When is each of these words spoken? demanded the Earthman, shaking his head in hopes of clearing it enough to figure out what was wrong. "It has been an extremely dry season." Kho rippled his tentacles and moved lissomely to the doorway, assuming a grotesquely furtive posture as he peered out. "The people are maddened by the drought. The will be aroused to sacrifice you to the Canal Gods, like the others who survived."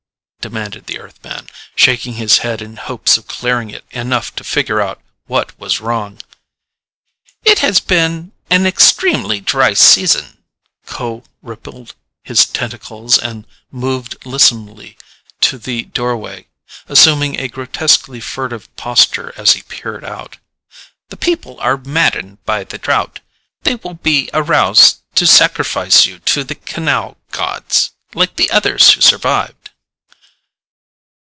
demanded 0.49 0.87
the 0.87 0.97
Earthman, 0.97 1.47
shaking 1.75 2.15
his 2.15 2.39
head 2.39 2.63
in 2.63 2.75
hopes 2.75 3.15
of 3.15 3.27
clearing 3.27 3.69
it 3.69 3.85
enough 3.91 4.35
to 4.35 4.43
figure 4.43 4.81
out 4.81 4.99
what 5.27 5.57
was 5.59 5.79
wrong. 5.79 6.19
"It 7.45 7.59
has 7.59 7.79
been 7.79 8.31
an 8.49 8.65
extremely 8.65 9.39
dry 9.39 9.75
season." 9.75 10.39
Kho 10.87 11.23
rippled 11.43 11.93
his 12.23 12.47
tentacles 12.47 13.19
and 13.19 13.45
moved 13.69 14.25
lissomely 14.25 14.97
to 15.41 15.59
the 15.59 15.83
doorway, 15.83 16.47
assuming 16.87 17.39
a 17.39 17.47
grotesquely 17.47 18.19
furtive 18.19 18.75
posture 18.75 19.33
as 19.37 19.51
he 19.53 19.61
peered 19.61 20.03
out. 20.03 20.37
"The 21.09 21.17
people 21.17 21.59
are 21.59 21.77
maddened 21.77 22.43
by 22.45 22.63
the 22.63 22.79
drought. 22.79 23.19
The 23.61 23.75
will 23.83 23.93
be 23.93 24.27
aroused 24.33 25.01
to 25.13 25.27
sacrifice 25.27 26.07
you 26.07 26.17
to 26.17 26.43
the 26.43 26.55
Canal 26.55 27.17
Gods, 27.29 27.91
like 28.15 28.37
the 28.37 28.49
others 28.49 28.89
who 28.93 29.01
survived." 29.01 29.53